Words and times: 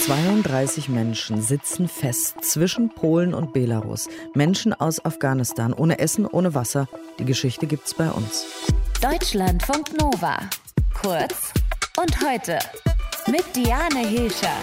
32 0.00 0.88
Menschen 0.88 1.42
sitzen 1.42 1.86
fest 1.86 2.42
zwischen 2.42 2.88
Polen 2.88 3.34
und 3.34 3.52
Belarus. 3.52 4.08
Menschen 4.34 4.72
aus 4.72 5.04
Afghanistan, 5.04 5.74
ohne 5.74 5.98
Essen, 5.98 6.26
ohne 6.26 6.54
Wasser. 6.54 6.88
Die 7.18 7.26
Geschichte 7.26 7.66
gibt's 7.66 7.92
bei 7.92 8.08
uns. 8.10 8.46
Deutschlandfunk 9.02 10.00
Nova. 10.00 10.38
Kurz 10.98 11.52
und 12.00 12.16
heute 12.26 12.58
mit 13.26 13.44
Diane 13.54 14.06
Hilscher. 14.08 14.56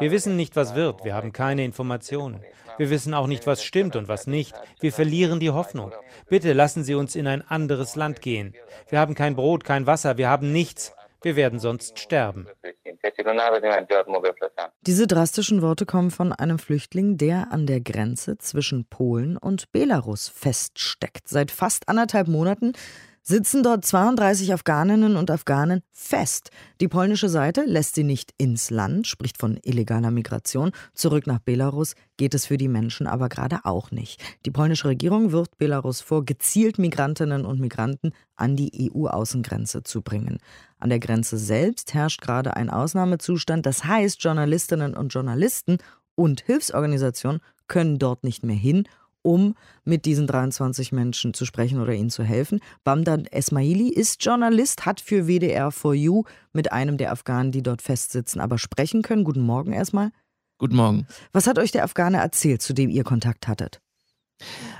Wir 0.00 0.10
wissen 0.10 0.36
nicht, 0.36 0.56
was 0.56 0.74
wird. 0.74 1.04
Wir 1.04 1.14
haben 1.14 1.32
keine 1.32 1.64
Informationen. 1.64 2.40
Wir 2.78 2.88
wissen 2.88 3.12
auch 3.12 3.26
nicht, 3.26 3.46
was 3.46 3.62
stimmt 3.62 3.96
und 3.96 4.08
was 4.08 4.26
nicht. 4.26 4.54
Wir 4.80 4.92
verlieren 4.92 5.40
die 5.40 5.50
Hoffnung. 5.50 5.92
Bitte 6.28 6.54
lassen 6.54 6.84
Sie 6.84 6.94
uns 6.94 7.16
in 7.16 7.26
ein 7.26 7.46
anderes 7.46 7.96
Land 7.96 8.22
gehen. 8.22 8.54
Wir 8.88 8.98
haben 8.98 9.14
kein 9.14 9.36
Brot, 9.36 9.64
kein 9.64 9.86
Wasser, 9.86 10.16
wir 10.16 10.30
haben 10.30 10.52
nichts. 10.52 10.94
Wir 11.22 11.36
werden 11.36 11.58
sonst 11.58 11.98
sterben. 11.98 12.46
Diese 14.82 15.06
drastischen 15.06 15.62
Worte 15.62 15.86
kommen 15.86 16.10
von 16.10 16.32
einem 16.32 16.58
Flüchtling, 16.58 17.16
der 17.16 17.48
an 17.50 17.66
der 17.66 17.80
Grenze 17.80 18.38
zwischen 18.38 18.84
Polen 18.84 19.36
und 19.36 19.72
Belarus 19.72 20.28
feststeckt. 20.28 21.28
Seit 21.28 21.50
fast 21.50 21.88
anderthalb 21.88 22.28
Monaten 22.28 22.72
sitzen 23.28 23.62
dort 23.62 23.84
32 23.84 24.54
Afghaninnen 24.54 25.16
und 25.16 25.30
Afghanen 25.30 25.82
fest. 25.92 26.50
Die 26.80 26.88
polnische 26.88 27.28
Seite 27.28 27.64
lässt 27.66 27.94
sie 27.94 28.02
nicht 28.02 28.32
ins 28.38 28.70
Land, 28.70 29.06
spricht 29.06 29.36
von 29.36 29.58
illegaler 29.62 30.10
Migration. 30.10 30.72
Zurück 30.94 31.26
nach 31.26 31.38
Belarus 31.38 31.94
geht 32.16 32.32
es 32.32 32.46
für 32.46 32.56
die 32.56 32.68
Menschen 32.68 33.06
aber 33.06 33.28
gerade 33.28 33.58
auch 33.64 33.90
nicht. 33.90 34.22
Die 34.46 34.50
polnische 34.50 34.88
Regierung 34.88 35.30
wirft 35.30 35.58
Belarus 35.58 36.00
vor, 36.00 36.24
gezielt 36.24 36.78
Migrantinnen 36.78 37.44
und 37.44 37.60
Migranten 37.60 38.12
an 38.36 38.56
die 38.56 38.90
EU-Außengrenze 38.90 39.82
zu 39.82 40.00
bringen. 40.00 40.38
An 40.78 40.88
der 40.88 40.98
Grenze 40.98 41.36
selbst 41.36 41.92
herrscht 41.92 42.22
gerade 42.22 42.56
ein 42.56 42.70
Ausnahmezustand. 42.70 43.66
Das 43.66 43.84
heißt, 43.84 44.22
Journalistinnen 44.22 44.94
und 44.94 45.12
Journalisten 45.12 45.76
und 46.14 46.40
Hilfsorganisationen 46.40 47.42
können 47.66 47.98
dort 47.98 48.24
nicht 48.24 48.42
mehr 48.42 48.56
hin 48.56 48.88
um 49.22 49.54
mit 49.84 50.04
diesen 50.04 50.26
23 50.26 50.92
Menschen 50.92 51.34
zu 51.34 51.44
sprechen 51.44 51.80
oder 51.80 51.92
ihnen 51.92 52.10
zu 52.10 52.22
helfen. 52.22 52.60
Bamdan 52.84 53.26
Esmaili 53.26 53.88
ist 53.88 54.24
Journalist, 54.24 54.86
hat 54.86 55.00
für 55.00 55.26
WDR 55.26 55.70
4U 55.70 56.26
mit 56.52 56.72
einem 56.72 56.96
der 56.96 57.12
Afghanen, 57.12 57.52
die 57.52 57.62
dort 57.62 57.82
festsitzen, 57.82 58.40
aber 58.40 58.58
sprechen 58.58 59.02
können. 59.02 59.24
Guten 59.24 59.42
Morgen 59.42 59.72
erstmal. 59.72 60.10
Guten 60.58 60.76
Morgen. 60.76 61.06
Was 61.32 61.46
hat 61.46 61.58
euch 61.58 61.70
der 61.70 61.84
Afghane 61.84 62.18
erzählt, 62.18 62.62
zu 62.62 62.72
dem 62.72 62.90
ihr 62.90 63.04
Kontakt 63.04 63.46
hattet? 63.46 63.80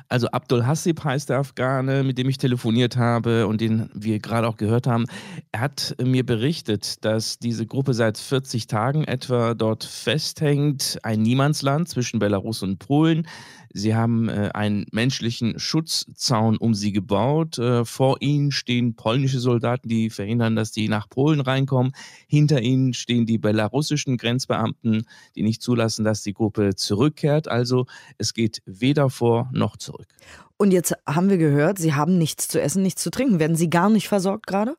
Also 0.09 0.29
Abdul 0.29 0.67
Hassib 0.67 1.05
heißt 1.05 1.29
der 1.29 1.39
Afghane, 1.39 2.03
mit 2.03 2.17
dem 2.17 2.29
ich 2.29 2.39
telefoniert 2.39 2.97
habe 2.97 3.47
und 3.47 3.61
den 3.61 3.91
wir 3.93 4.19
gerade 4.21 4.49
auch 4.49 4.57
gehört 4.57 4.87
haben. 4.87 5.05
Er 5.53 5.61
hat 5.61 5.97
mir 6.03 6.25
berichtet, 6.25 7.05
dass 7.05 7.39
diese 7.39 7.67
Gruppe 7.67 7.93
seit 7.93 8.19
40 8.19 8.67
Tagen 8.69 9.05
etwa 9.05 9.55
dort 9.55 9.85
festhängt, 9.85 10.99
ein 11.03 11.23
Niemandsland 11.23 11.89
zwischen 11.89 12.19
Belarus 12.19 12.63
und 12.63 12.79
Polen. 12.79 13.27
Sie 13.73 13.95
haben 13.95 14.29
äh, 14.29 14.51
einen 14.55 14.87
menschlichen 14.93 15.59
Schutzzaun 15.59 16.57
um 16.57 16.75
sie 16.75 16.93
gebaut. 16.93 17.59
Äh, 17.59 17.85
vor 17.85 18.17
ihnen 18.21 18.51
stehen 18.51 18.95
polnische 18.95 19.41
Soldaten, 19.41 19.89
die 19.89 20.11
verhindern, 20.11 20.57
dass 20.57 20.73
die 20.73 20.89
nach 20.89 21.09
Polen 21.09 21.41
reinkommen. 21.41 21.93
Hinter 22.27 22.61
ihnen 22.61 22.95
stehen 22.95 23.27
die 23.27 23.39
belarussischen 23.39 24.17
Grenzbeamten, 24.17 25.07
die 25.35 25.43
nicht 25.43 25.63
zulassen, 25.63 26.05
dass 26.05 26.23
die 26.23 26.33
Gruppe 26.33 26.75
zurückkehrt. 26.75 27.49
Also 27.49 27.87
es 28.19 28.35
geht 28.35 28.63
weder 28.67 29.11
vor 29.11 29.51
noch 29.53 29.77
zurück. 29.77 30.09
Und 30.57 30.73
jetzt 30.73 30.95
haben 31.07 31.31
wir 31.31 31.39
gehört, 31.39 31.79
Sie 31.79 31.95
haben 31.95 32.19
nichts 32.19 32.49
zu 32.49 32.61
essen, 32.61 32.83
nichts 32.83 33.03
zu 33.03 33.11
trinken. 33.11 33.39
Werden 33.39 33.57
Sie 33.57 33.71
gar 33.71 33.91
nicht 33.91 34.09
versorgt 34.09 34.47
gerade? 34.47 34.77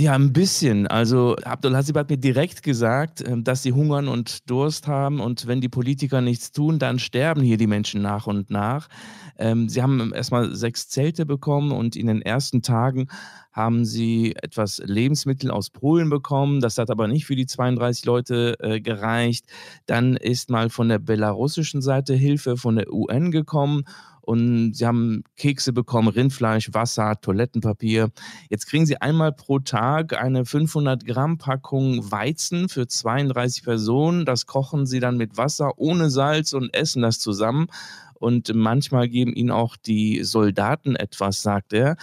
Ja, 0.00 0.14
ein 0.14 0.32
bisschen. 0.32 0.86
Also 0.86 1.36
Abdul 1.44 1.76
Hasib 1.76 1.94
hat 1.94 2.08
mir 2.08 2.16
direkt 2.16 2.62
gesagt, 2.62 3.20
ähm, 3.20 3.44
dass 3.44 3.62
sie 3.62 3.74
hungern 3.74 4.08
und 4.08 4.48
Durst 4.48 4.88
haben 4.88 5.20
und 5.20 5.46
wenn 5.46 5.60
die 5.60 5.68
Politiker 5.68 6.22
nichts 6.22 6.52
tun, 6.52 6.78
dann 6.78 6.98
sterben 6.98 7.42
hier 7.42 7.58
die 7.58 7.66
Menschen 7.66 8.00
nach 8.00 8.26
und 8.26 8.48
nach. 8.48 8.88
Ähm, 9.36 9.68
sie 9.68 9.82
haben 9.82 10.14
erstmal 10.14 10.54
sechs 10.54 10.88
Zelte 10.88 11.26
bekommen 11.26 11.70
und 11.70 11.96
in 11.96 12.06
den 12.06 12.22
ersten 12.22 12.62
Tagen 12.62 13.08
haben 13.52 13.84
sie 13.84 14.34
etwas 14.36 14.80
Lebensmittel 14.82 15.50
aus 15.50 15.68
Polen 15.68 16.08
bekommen. 16.08 16.60
Das 16.60 16.78
hat 16.78 16.90
aber 16.90 17.06
nicht 17.06 17.26
für 17.26 17.36
die 17.36 17.46
32 17.46 18.06
Leute 18.06 18.56
äh, 18.60 18.80
gereicht. 18.80 19.44
Dann 19.84 20.16
ist 20.16 20.48
mal 20.48 20.70
von 20.70 20.88
der 20.88 20.98
belarussischen 20.98 21.82
Seite 21.82 22.14
Hilfe 22.14 22.56
von 22.56 22.76
der 22.76 22.90
UN 22.90 23.30
gekommen 23.30 23.84
und 24.20 24.74
sie 24.74 24.86
haben 24.86 25.24
Kekse 25.36 25.72
bekommen, 25.72 26.08
Rindfleisch, 26.08 26.70
Wasser, 26.72 27.20
Toilettenpapier. 27.20 28.10
Jetzt 28.48 28.66
kriegen 28.66 28.86
sie 28.86 29.00
einmal 29.00 29.32
pro 29.32 29.58
Tag 29.58 30.20
eine 30.20 30.44
500 30.44 31.04
Gramm 31.06 31.38
Packung 31.38 32.10
Weizen 32.10 32.68
für 32.68 32.86
32 32.86 33.64
Personen. 33.64 34.24
Das 34.24 34.46
kochen 34.46 34.86
sie 34.86 35.00
dann 35.00 35.16
mit 35.16 35.36
Wasser 35.36 35.78
ohne 35.78 36.10
Salz 36.10 36.52
und 36.52 36.74
essen 36.74 37.02
das 37.02 37.18
zusammen. 37.18 37.66
Und 38.14 38.54
manchmal 38.54 39.08
geben 39.08 39.32
ihnen 39.32 39.50
auch 39.50 39.76
die 39.76 40.22
Soldaten 40.22 40.94
etwas, 40.94 41.42
sagt 41.42 41.72
er. 41.72 41.96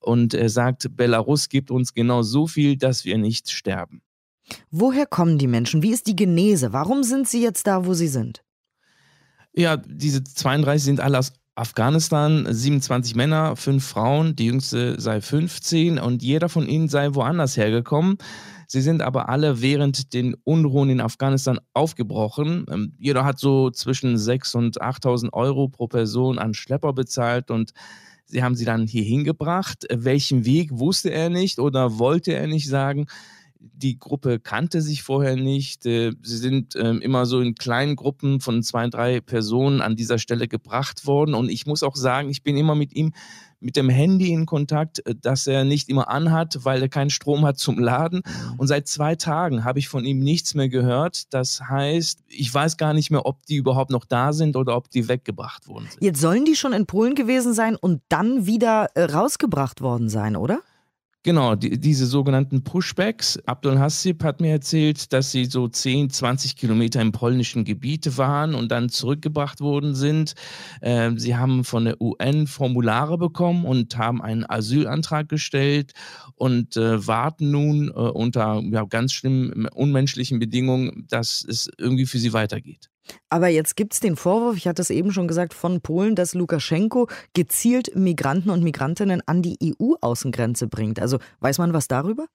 Und 0.00 0.34
er 0.34 0.48
sagt, 0.48 0.96
Belarus 0.96 1.48
gibt 1.48 1.70
uns 1.70 1.94
genau 1.94 2.22
so 2.22 2.46
viel, 2.46 2.76
dass 2.76 3.04
wir 3.04 3.18
nicht 3.18 3.50
sterben. 3.50 4.02
Woher 4.70 5.06
kommen 5.06 5.38
die 5.38 5.46
Menschen? 5.46 5.82
Wie 5.82 5.92
ist 5.92 6.06
die 6.06 6.16
Genese? 6.16 6.72
Warum 6.72 7.04
sind 7.04 7.28
sie 7.28 7.42
jetzt 7.42 7.66
da, 7.66 7.86
wo 7.86 7.94
sie 7.94 8.08
sind? 8.08 8.42
Ja, 9.52 9.76
diese 9.76 10.22
32 10.22 10.84
sind 10.84 11.00
alle 11.00 11.18
aus 11.18 11.32
Afghanistan 11.60 12.46
27 12.48 13.14
Männer, 13.14 13.54
5 13.54 13.84
Frauen, 13.84 14.34
die 14.34 14.46
jüngste 14.46 14.98
sei 14.98 15.20
15 15.20 15.98
und 15.98 16.22
jeder 16.22 16.48
von 16.48 16.66
ihnen 16.66 16.88
sei 16.88 17.14
woanders 17.14 17.58
hergekommen. 17.58 18.16
Sie 18.66 18.80
sind 18.80 19.02
aber 19.02 19.28
alle 19.28 19.60
während 19.60 20.14
den 20.14 20.36
Unruhen 20.44 20.88
in 20.88 21.02
Afghanistan 21.02 21.60
aufgebrochen. 21.74 22.64
Ähm, 22.70 22.94
jeder 22.98 23.26
hat 23.26 23.38
so 23.38 23.70
zwischen 23.70 24.16
6.000 24.16 24.56
und 24.56 24.80
8.000 24.80 25.34
Euro 25.34 25.68
pro 25.68 25.86
Person 25.86 26.38
an 26.38 26.54
Schlepper 26.54 26.94
bezahlt 26.94 27.50
und 27.50 27.72
sie 28.24 28.42
haben 28.42 28.56
sie 28.56 28.64
dann 28.64 28.86
hier 28.86 29.04
hingebracht. 29.04 29.86
Welchen 29.92 30.46
Weg 30.46 30.70
wusste 30.72 31.10
er 31.10 31.28
nicht 31.28 31.58
oder 31.58 31.98
wollte 31.98 32.32
er 32.32 32.46
nicht 32.46 32.68
sagen 32.68 33.06
die 33.60 33.98
Gruppe 33.98 34.40
kannte 34.40 34.80
sich 34.80 35.02
vorher 35.02 35.36
nicht. 35.36 35.84
Äh, 35.86 36.12
sie 36.22 36.36
sind 36.38 36.76
ähm, 36.76 37.00
immer 37.00 37.26
so 37.26 37.40
in 37.40 37.54
kleinen 37.54 37.94
Gruppen 37.94 38.40
von 38.40 38.62
zwei, 38.62 38.88
drei 38.88 39.20
Personen 39.20 39.80
an 39.80 39.96
dieser 39.96 40.18
Stelle 40.18 40.48
gebracht 40.48 41.06
worden. 41.06 41.34
Und 41.34 41.50
ich 41.50 41.66
muss 41.66 41.82
auch 41.82 41.96
sagen, 41.96 42.30
ich 42.30 42.42
bin 42.42 42.56
immer 42.56 42.74
mit 42.74 42.94
ihm 42.94 43.12
mit 43.62 43.76
dem 43.76 43.90
Handy 43.90 44.32
in 44.32 44.46
Kontakt, 44.46 45.06
äh, 45.06 45.14
das 45.14 45.46
er 45.46 45.64
nicht 45.64 45.88
immer 45.88 46.08
anhat, 46.08 46.64
weil 46.64 46.82
er 46.82 46.88
keinen 46.88 47.10
Strom 47.10 47.44
hat 47.44 47.58
zum 47.58 47.78
Laden. 47.78 48.22
Mhm. 48.24 48.54
Und 48.58 48.66
seit 48.66 48.88
zwei 48.88 49.14
Tagen 49.14 49.64
habe 49.64 49.78
ich 49.78 49.88
von 49.88 50.04
ihm 50.04 50.20
nichts 50.20 50.54
mehr 50.54 50.68
gehört. 50.68 51.32
Das 51.34 51.60
heißt, 51.60 52.24
ich 52.28 52.52
weiß 52.52 52.78
gar 52.78 52.94
nicht 52.94 53.10
mehr, 53.10 53.26
ob 53.26 53.44
die 53.46 53.56
überhaupt 53.56 53.90
noch 53.90 54.06
da 54.06 54.32
sind 54.32 54.56
oder 54.56 54.76
ob 54.76 54.90
die 54.90 55.08
weggebracht 55.08 55.68
worden 55.68 55.88
sind. 55.90 56.02
Jetzt 56.02 56.20
sollen 56.20 56.44
die 56.44 56.56
schon 56.56 56.72
in 56.72 56.86
Polen 56.86 57.14
gewesen 57.14 57.52
sein 57.52 57.76
und 57.76 58.00
dann 58.08 58.46
wieder 58.46 58.88
äh, 58.94 59.04
rausgebracht 59.04 59.82
worden 59.82 60.08
sein, 60.08 60.36
oder? 60.36 60.60
Genau, 61.22 61.54
die, 61.54 61.78
diese 61.78 62.06
sogenannten 62.06 62.64
Pushbacks. 62.64 63.38
Abdul 63.44 63.78
Hassib 63.78 64.24
hat 64.24 64.40
mir 64.40 64.52
erzählt, 64.52 65.12
dass 65.12 65.30
sie 65.30 65.44
so 65.44 65.68
10, 65.68 66.08
20 66.08 66.56
Kilometer 66.56 67.02
im 67.02 67.12
polnischen 67.12 67.64
Gebiet 67.64 68.16
waren 68.16 68.54
und 68.54 68.70
dann 68.70 68.88
zurückgebracht 68.88 69.60
worden 69.60 69.94
sind. 69.94 70.32
Äh, 70.80 71.10
sie 71.16 71.36
haben 71.36 71.64
von 71.64 71.84
der 71.84 72.00
UN 72.00 72.46
Formulare 72.46 73.18
bekommen 73.18 73.66
und 73.66 73.98
haben 73.98 74.22
einen 74.22 74.48
Asylantrag 74.48 75.28
gestellt 75.28 75.92
und 76.36 76.78
äh, 76.78 77.06
warten 77.06 77.50
nun 77.50 77.88
äh, 77.88 77.92
unter 77.92 78.62
ja, 78.64 78.84
ganz 78.84 79.12
schlimmen, 79.12 79.68
unmenschlichen 79.74 80.38
Bedingungen, 80.38 81.06
dass 81.10 81.44
es 81.46 81.68
irgendwie 81.76 82.06
für 82.06 82.18
sie 82.18 82.32
weitergeht. 82.32 82.88
Aber 83.28 83.48
jetzt 83.48 83.76
gibt 83.76 83.94
es 83.94 84.00
den 84.00 84.16
Vorwurf, 84.16 84.56
ich 84.56 84.66
hatte 84.66 84.82
es 84.82 84.90
eben 84.90 85.12
schon 85.12 85.28
gesagt, 85.28 85.54
von 85.54 85.80
Polen, 85.80 86.14
dass 86.14 86.34
Lukaschenko 86.34 87.08
gezielt 87.34 87.94
Migranten 87.94 88.50
und 88.50 88.62
Migrantinnen 88.62 89.22
an 89.26 89.42
die 89.42 89.58
EU-Außengrenze 89.62 90.66
bringt. 90.66 91.00
Also 91.00 91.18
weiß 91.40 91.58
man 91.58 91.72
was 91.72 91.88
darüber? 91.88 92.26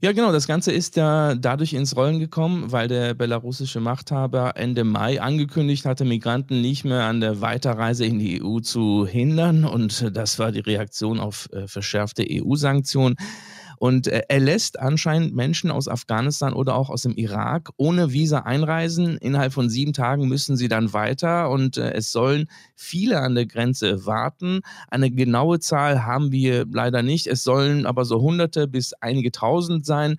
Ja, 0.00 0.12
genau. 0.12 0.30
Das 0.30 0.46
Ganze 0.46 0.70
ist 0.70 0.94
ja 0.94 1.34
dadurch 1.34 1.72
ins 1.72 1.96
Rollen 1.96 2.20
gekommen, 2.20 2.70
weil 2.70 2.86
der 2.86 3.14
belarussische 3.14 3.80
Machthaber 3.80 4.52
Ende 4.56 4.84
Mai 4.84 5.20
angekündigt 5.20 5.86
hatte, 5.86 6.04
Migranten 6.04 6.60
nicht 6.60 6.84
mehr 6.84 7.04
an 7.04 7.20
der 7.20 7.40
Weiterreise 7.40 8.04
in 8.04 8.20
die 8.20 8.40
EU 8.40 8.60
zu 8.60 9.08
hindern. 9.08 9.64
Und 9.64 10.16
das 10.16 10.38
war 10.38 10.52
die 10.52 10.60
Reaktion 10.60 11.18
auf 11.18 11.48
äh, 11.52 11.66
verschärfte 11.66 12.24
EU-Sanktionen. 12.30 13.16
Und 13.78 14.08
äh, 14.08 14.22
er 14.28 14.40
lässt 14.40 14.78
anscheinend 14.78 15.34
Menschen 15.34 15.70
aus 15.70 15.88
Afghanistan 15.88 16.52
oder 16.52 16.74
auch 16.74 16.90
aus 16.90 17.02
dem 17.02 17.14
Irak 17.14 17.70
ohne 17.76 18.12
Visa 18.12 18.40
einreisen. 18.40 19.16
Innerhalb 19.18 19.52
von 19.52 19.70
sieben 19.70 19.92
Tagen 19.92 20.28
müssen 20.28 20.56
sie 20.56 20.68
dann 20.68 20.92
weiter 20.92 21.50
und 21.50 21.76
äh, 21.76 21.92
es 21.92 22.10
sollen 22.10 22.48
viele 22.74 23.20
an 23.20 23.34
der 23.34 23.46
Grenze 23.46 24.04
warten. 24.04 24.60
Eine 24.88 25.10
genaue 25.10 25.60
Zahl 25.60 26.04
haben 26.04 26.32
wir 26.32 26.66
leider 26.70 27.02
nicht. 27.02 27.28
Es 27.28 27.44
sollen 27.44 27.86
aber 27.86 28.04
so 28.04 28.20
Hunderte 28.20 28.66
bis 28.66 28.94
einige 28.94 29.30
Tausend 29.30 29.86
sein. 29.86 30.16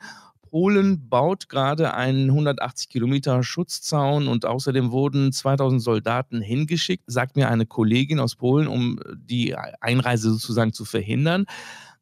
Polen 0.50 1.10
baut 1.10 1.48
gerade 1.50 1.94
einen 1.94 2.30
180 2.30 2.90
Kilometer 2.90 3.44
Schutzzaun 3.44 4.28
und 4.28 4.46
außerdem 4.46 4.92
wurden 4.92 5.32
2000 5.32 5.82
Soldaten 5.82 6.42
hingeschickt, 6.42 7.04
sagt 7.08 7.36
mir 7.36 7.50
eine 7.50 7.66
Kollegin 7.66 8.20
aus 8.20 8.36
Polen, 8.36 8.68
um 8.68 9.00
die 9.16 9.56
Einreise 9.56 10.32
sozusagen 10.32 10.74
zu 10.74 10.86
verhindern. 10.86 11.46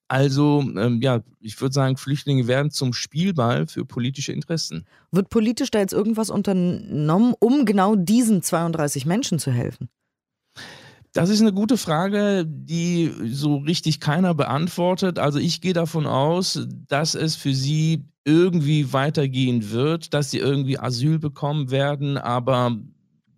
Also 0.08 0.62
ähm, 0.62 1.02
ja, 1.02 1.22
ich 1.42 1.60
würde 1.60 1.74
sagen, 1.74 1.98
Flüchtlinge 1.98 2.48
werden 2.48 2.72
zum 2.72 2.94
Spielball 2.94 3.68
für 3.68 3.86
politische 3.86 4.32
Interessen. 4.32 4.86
Wird 5.12 5.30
politisch 5.30 5.72
da 5.72 5.80
jetzt 5.80 5.94
irgendwas 5.94 6.30
unternommen, 6.30 7.34
um 7.40 7.66
genau 7.66 7.96
diesen 7.96 8.42
32 8.42 9.06
Menschen 9.06 9.38
zu 9.40 9.52
helfen? 9.52 9.90
Das 11.14 11.30
ist 11.30 11.42
eine 11.42 11.54
gute 11.54 11.78
Frage, 11.78 12.46
die 12.48 13.12
so 13.32 13.58
richtig 13.58 14.00
keiner 14.00 14.34
beantwortet. 14.34 15.20
Also 15.20 15.40
ich 15.40 15.62
gehe 15.62 15.74
davon 15.74 16.06
aus, 16.06 16.68
dass 16.88 17.16
es 17.16 17.36
für 17.36 17.54
sie 17.54 18.06
irgendwie 18.24 18.94
weitergehen 18.94 19.72
wird, 19.72 20.14
dass 20.14 20.32
sie 20.32 20.38
irgendwie 20.38 20.78
Asyl 20.78 21.18
bekommen 21.18 21.72
werden, 21.72 22.18
aber 22.18 22.78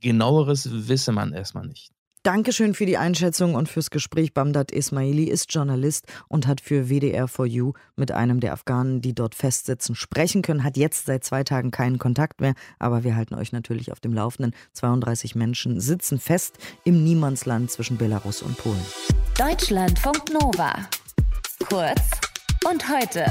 genaueres 0.02 0.90
wisse 0.90 1.12
man 1.12 1.32
erstmal 1.32 1.68
nicht. 1.68 1.92
Dankeschön 2.24 2.74
für 2.74 2.86
die 2.86 2.98
Einschätzung 2.98 3.56
und 3.56 3.70
fürs 3.70 3.92
Gespräch. 3.92 4.34
Bamdad 4.34 4.72
Ismaili 4.72 5.24
ist 5.24 5.54
Journalist 5.54 6.06
und 6.28 6.48
hat 6.48 6.60
für 6.60 6.88
WDR4U 6.88 7.74
mit 7.96 8.12
einem 8.12 8.42
der 8.42 8.52
Afghanen, 8.52 9.00
die 9.00 9.16
dort 9.16 9.36
festsitzen, 9.36 9.96
sprechen 9.96 10.42
können. 10.42 10.66
Hat 10.66 10.76
jetzt 10.76 11.06
seit 11.06 11.24
zwei 11.24 11.46
Tagen 11.46 11.72
keinen 11.72 11.98
Kontakt 11.98 12.42
mehr, 12.42 12.56
aber 12.78 13.06
wir 13.06 13.16
halten 13.16 13.36
euch 13.36 13.54
natürlich 13.54 13.94
auf 13.94 14.02
dem 14.02 14.14
Laufenden. 14.14 14.54
32 14.74 15.36
Menschen 15.36 15.80
sitzen 15.80 16.20
fest 16.20 16.58
im 16.84 17.06
Niemandsland 17.06 17.72
zwischen 17.72 17.98
Belarus 17.98 18.42
und 18.42 18.58
Polen. 18.58 18.86
Deutschlandfunk 19.38 20.34
Nova. 20.34 20.74
Kurz 21.70 22.02
und 22.66 22.90
heute. 22.90 23.26